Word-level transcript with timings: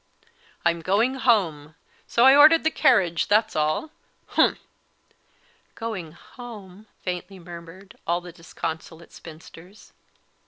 _"I'm 0.65 0.81
going 0.81 1.13
home; 1.13 1.75
so 2.07 2.25
I 2.25 2.35
ordered 2.35 2.63
the 2.63 2.71
carriage; 2.71 3.27
that's 3.27 3.55
all 3.55 3.91
humph!" 4.29 4.57
"Going 5.75 6.13
home!" 6.13 6.87
faintly 7.03 7.37
murmured 7.37 7.99
the 8.07 8.31
disconsolate 8.35 9.11
spinsters. 9.13 9.93